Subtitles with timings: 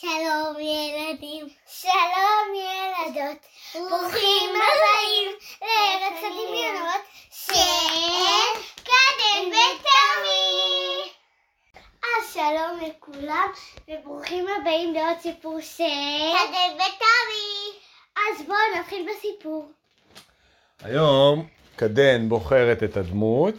[0.00, 3.38] שלום ילדים, שלום ילדות,
[3.74, 5.30] ברוכים הבאים
[5.62, 11.10] לארץ הדמיונות של קדם ותמי.
[12.02, 13.48] אז שלום לכולם,
[13.88, 15.84] וברוכים הבאים לעוד סיפור של
[16.32, 17.78] קדם ותמי.
[18.16, 19.72] אז בואו נתחיל בסיפור.
[20.82, 23.54] היום קדן בוחרת את הדמות,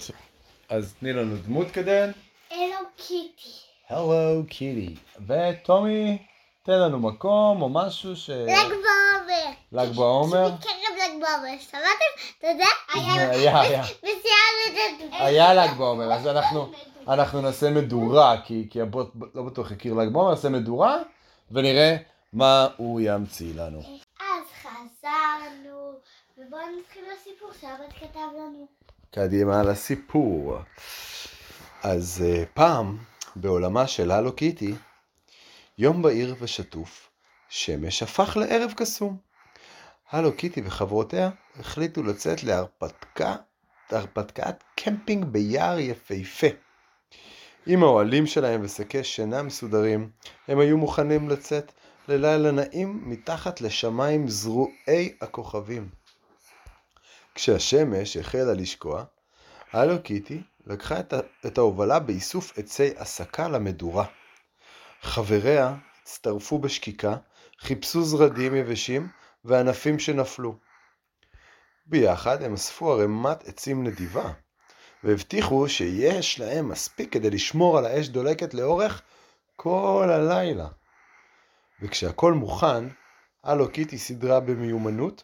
[0.70, 2.12] אז תני לנו דמות קדן.
[2.52, 3.65] אלו קיטי.
[3.90, 4.96] הלו קיטי.
[5.28, 6.18] וטומי,
[6.64, 8.30] תן לנו מקום או משהו ש...
[8.30, 9.52] ל"ג בעומר.
[9.72, 10.48] ל"ג בעומר?
[10.48, 12.12] מקרב ל"ג בעומר, שמעתם?
[12.40, 12.66] אתה יודע?
[15.12, 16.72] היה, ל"ג בעומר, אז אנחנו,
[17.08, 20.98] אנחנו נעשה מדורה, כי, כי הבוט לא בטוח הכיר ל"ג בעומר, נעשה מדורה,
[21.52, 21.96] ונראה
[22.34, 23.80] מה הוא ימציא לנו.
[24.20, 25.92] אז חזרנו,
[26.38, 28.68] ובואו נתחיל לסיפור שהבת כתב לנו.
[29.12, 30.58] קדימה לסיפור.
[31.84, 32.98] אז uh, פעם,
[33.36, 34.76] בעולמה של הלו קיטי,
[35.78, 37.10] יום בהיר ושטוף,
[37.50, 39.18] שמש הפך לערב קסום.
[40.12, 42.44] הלו קיטי וחברותיה החליטו לצאת
[43.92, 46.48] להרפתקת קמפינג ביער יפהפה.
[47.66, 50.10] עם האוהלים שלהם ושקי שינה מסודרים,
[50.48, 51.72] הם היו מוכנים לצאת
[52.08, 55.90] ללילה נעים מתחת לשמיים זרועי הכוכבים.
[57.36, 59.04] כשהשמש החלה לשקוע,
[59.74, 61.00] הלו קיטי לקחה
[61.46, 64.06] את, ההובלה באיסוף עצי הסקה למדורה.
[65.02, 67.16] חבריה הצטרפו בשקיקה,
[67.60, 69.08] חיפשו זרדים יבשים
[69.46, 70.58] וענפים שנפלו.
[71.86, 74.32] ביחד הם אספו ערימת עצים נדיבה,
[75.04, 79.02] והבטיחו שיש להם מספיק כדי לשמור על האש דולקת לאורך
[79.56, 80.68] כל הלילה.
[81.82, 82.88] וכשהכל מוכן,
[83.44, 85.24] הלו קיטי סידרה במיומנות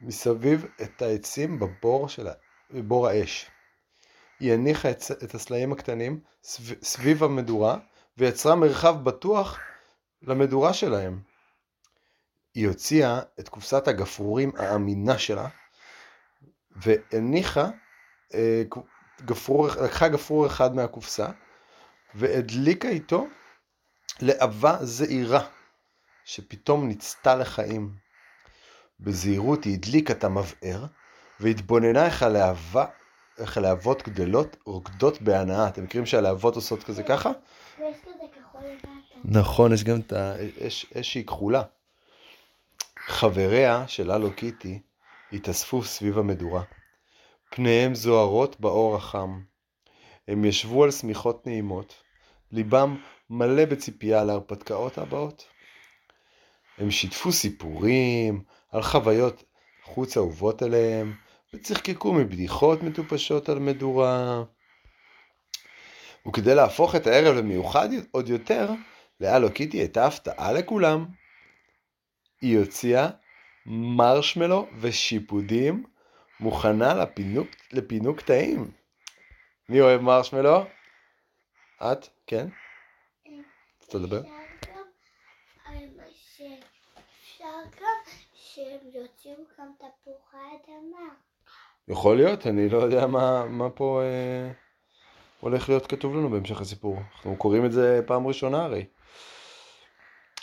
[0.00, 2.28] מסביב את העצים בבור, של,
[2.70, 3.50] בבור האש.
[4.40, 7.78] היא הניחה את, את הסלעים הקטנים סב, סביב המדורה
[8.18, 9.58] ויצרה מרחב בטוח
[10.22, 11.20] למדורה שלהם.
[12.54, 15.48] היא הוציאה את קופסת הגפרורים האמינה שלה
[16.76, 17.68] והניחה,
[18.34, 18.62] אה,
[19.24, 21.28] גפרור, לקחה גפרור אחד מהקופסה
[22.14, 23.26] והדליקה איתו
[24.20, 25.46] להבה זעירה
[26.24, 27.94] שפתאום ניצתה לחיים.
[29.00, 30.86] בזהירות היא הדליקה את המבער
[31.40, 32.86] והתבוננה איך הלהבה,
[33.38, 35.68] איך הלהבות גדלות רוקדות בהנאה.
[35.68, 37.30] אתם מכירים שהלהבות עושות כזה ככה?
[37.78, 38.88] ויש כזה כחול למטה.
[39.24, 41.62] נכון, יש גם את האש אש שהיא כחולה.
[43.06, 44.80] חבריה של הלו קיטי
[45.32, 46.62] התאספו סביב המדורה.
[47.50, 49.40] פניהם זוהרות באור החם.
[50.28, 51.94] הם ישבו על שמיכות נעימות,
[52.52, 52.96] ליבם
[53.30, 55.44] מלא בציפייה להרפתקאות הבאות.
[56.78, 59.44] הם שיתפו סיפורים על חוויות
[59.82, 61.14] חוץ אהובות עליהם,
[61.54, 64.42] וצחקקו מבדיחות מטופשות על מדורה.
[66.28, 68.70] וכדי להפוך את הערב למיוחד עוד יותר,
[69.20, 71.06] להלו קיטי הייתה הפתעה לכולם.
[72.40, 73.08] היא הוציאה
[73.66, 75.84] מרשמלו ושיפודים
[76.40, 78.70] מוכנה לפינוק, לפינוק טעים.
[79.68, 80.64] מי אוהב מרשמלו?
[81.82, 82.08] את?
[82.26, 82.48] כן?
[83.80, 84.22] רוצה לדבר?
[88.34, 91.27] שהם יוציאו גם תפוחי אדמה.
[91.88, 94.52] יכול להיות, אני לא יודע מה, מה פה אה,
[95.40, 96.96] הולך להיות כתוב לנו בהמשך הסיפור.
[97.16, 98.84] אנחנו קוראים את זה פעם ראשונה הרי.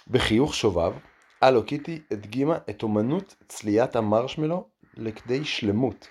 [0.07, 0.93] בחיוך שובב,
[1.41, 6.07] הלו קיטי הדגימה את אומנות צליית המרשמלו לכדי שלמות.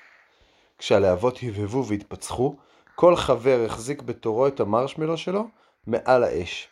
[0.79, 2.57] כשהלהבות הבהבו והתפצחו,
[2.95, 5.49] כל חבר החזיק בתורו את המרשמלו שלו
[5.87, 6.69] מעל האש.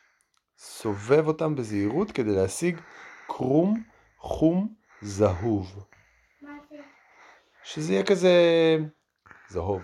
[0.59, 2.81] סובב אותם בזהירות כדי להשיג
[3.27, 3.83] קרום
[4.19, 5.85] חום זהוב.
[7.65, 8.33] שזה יהיה כזה
[9.49, 9.83] זהוב,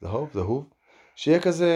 [0.00, 0.68] זהוב, זהוב,
[1.14, 1.74] שיהיה כזה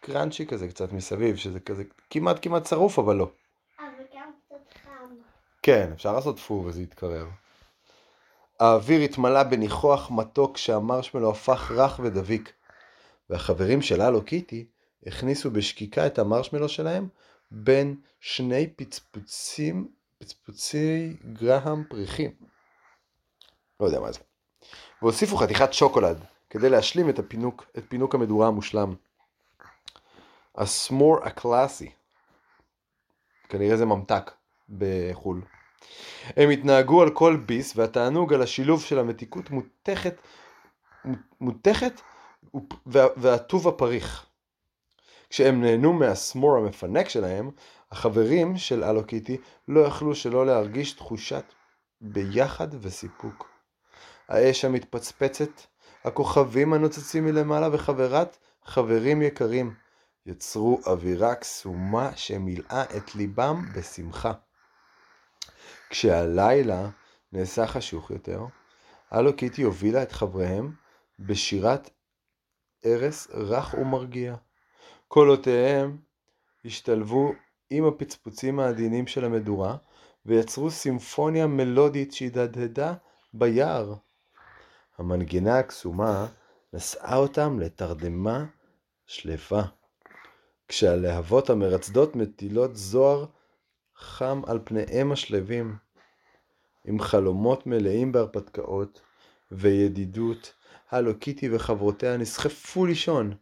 [0.00, 3.30] קראנצ'י כזה קצת מסביב, שזה כזה כמעט כמעט שרוף אבל לא.
[3.78, 5.14] אבל גם קצת חם.
[5.62, 7.26] כן, אפשר לעשות פו וזה יתקרר.
[8.60, 12.52] האוויר התמלא בניחוח מתוק כשהמרשמלו הפך רך ודביק,
[13.30, 14.66] והחברים של הלו קיטי
[15.06, 17.08] הכניסו בשקיקה את המרשמלו שלהם
[17.50, 19.88] בין שני פצפוצים,
[20.18, 22.30] פצפוצי גרהם פריחים.
[23.80, 24.20] לא יודע מה זה.
[25.02, 28.94] והוסיפו חתיכת שוקולד כדי להשלים את, הפינוק, את פינוק המדורה המושלם.
[30.56, 31.90] הסמור הקלאסי.
[33.48, 34.30] כנראה זה ממתק
[34.68, 35.42] בחו"ל.
[36.36, 40.14] הם התנהגו על כל ביס והתענוג על השילוב של המתיקות מותכת,
[41.40, 42.00] מותכת
[42.86, 44.26] וה- והטוב הפריך.
[45.30, 47.50] כשהם נהנו מהסמור המפנק שלהם,
[47.90, 49.36] החברים של הלו קיטי
[49.68, 51.44] לא יכלו שלא להרגיש תחושת
[52.00, 53.51] ביחד וסיפוק.
[54.32, 55.50] האש המתפצפצת,
[56.04, 59.74] הכוכבים הנוצצים מלמעלה וחברת חברים יקרים,
[60.26, 64.32] יצרו אווירה קסומה שמילאה את ליבם בשמחה.
[65.90, 66.88] כשהלילה
[67.32, 68.44] נעשה חשוך יותר,
[69.10, 70.72] הלו קיטי הובילה את חבריהם
[71.18, 71.90] בשירת
[72.86, 74.34] ארס רך ומרגיע.
[75.08, 75.98] קולותיהם
[76.64, 77.32] השתלבו
[77.70, 79.76] עם הפצפוצים העדינים של המדורה,
[80.26, 82.94] ויצרו סימפוניה מלודית שהדהדה
[83.34, 83.94] ביער.
[84.98, 86.26] המנגינה הקסומה
[86.72, 88.44] נשאה אותם לתרדמה
[89.06, 89.64] שלווה,
[90.68, 93.26] כשהלהבות המרצדות מטילות זוהר
[93.96, 95.76] חם על פניהם השלווים.
[96.84, 99.00] עם חלומות מלאים בהרפתקאות
[99.52, 100.54] וידידות,
[100.90, 103.34] הלו קיטי וחברותיה נסחפו לישון,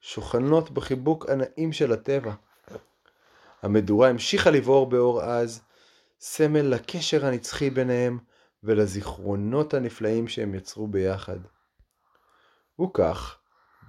[0.00, 2.32] שוכנות בחיבוק הנעים של הטבע.
[3.62, 5.62] המדורה המשיכה לבעור באור עז,
[6.20, 8.18] סמל לקשר הנצחי ביניהם
[8.62, 11.38] ולזיכרונות הנפלאים שהם יצרו ביחד.
[12.80, 13.38] וכך,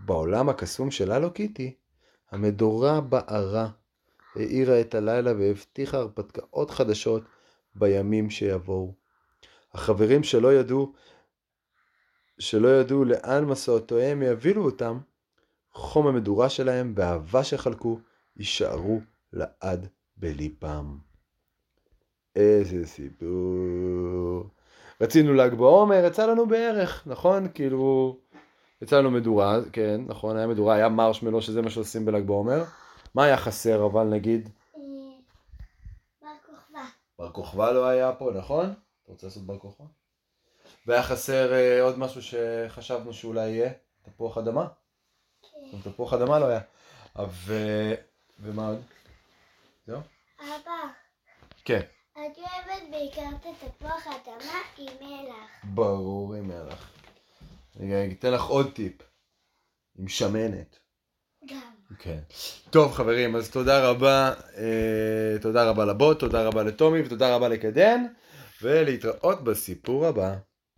[0.05, 1.75] בעולם הקסום של הלו קיטי,
[2.31, 3.69] המדורה בערה,
[4.35, 7.23] האירה את הלילה והבטיחה הרפתקאות חדשות
[7.75, 8.93] בימים שיבואו.
[9.73, 10.93] החברים שלא ידעו,
[12.39, 14.99] שלא ידעו לאן מסעותיהם יובילו אותם,
[15.71, 17.99] חום המדורה שלהם והאהבה שחלקו
[18.37, 19.01] יישארו
[19.33, 19.87] לעד
[20.17, 20.97] בליבם.
[22.35, 24.49] איזה סיפור.
[25.01, 27.47] רצינו ל"ג בעומר, יצא לנו בערך, נכון?
[27.53, 28.15] כאילו,
[28.81, 32.63] יצא לנו מדורה, כן, נכון, היה מדורה, היה מרשמלו, שזה מה שעושים בל"ג בעומר.
[33.15, 34.49] מה היה חסר, אבל נגיד?
[34.75, 34.81] אה,
[36.21, 36.83] בר כוכבא.
[37.19, 38.65] בר כוכבא לא היה פה, נכון?
[38.65, 39.85] אתה רוצה לעשות בר כוכבא?
[40.87, 43.71] והיה חסר אה, עוד משהו שחשבנו שאולי יהיה?
[44.01, 44.67] תפוח אדמה?
[45.41, 45.91] כן.
[45.91, 46.61] תפוח אדמה לא היה.
[47.29, 47.53] ו...
[48.39, 48.81] ומה עוד?
[49.87, 49.99] זהו?
[50.39, 50.71] אבא,
[51.65, 51.81] כן.
[52.17, 55.63] אני אוהבת בעיקר את התפוח האדמה עם מלח.
[55.63, 56.91] ברור עם מלח.
[57.79, 58.93] אני אתן לך עוד טיפ.
[59.99, 60.79] עם שמנת.
[61.49, 61.73] גם.
[61.99, 62.19] כן.
[62.69, 68.03] טוב חברים, אז תודה רבה, אה, תודה רבה לבוט, תודה רבה לטומי ותודה רבה לקדן,
[68.61, 70.35] ולהתראות בסיפור הבא.